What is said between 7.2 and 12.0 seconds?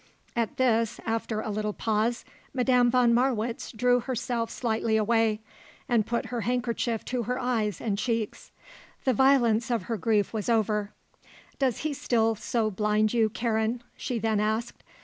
her eyes and cheeks. The violence of her grief was over. "Does he